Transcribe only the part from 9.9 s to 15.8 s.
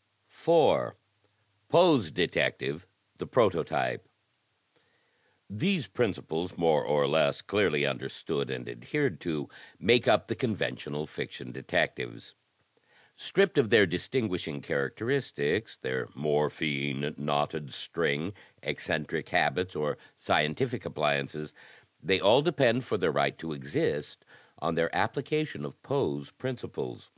up the conventional Fiction Detectives. Stripped of their distinguishing characteristics,